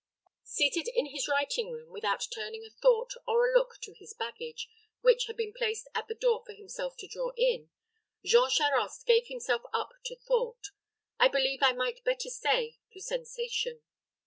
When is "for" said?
6.43-6.53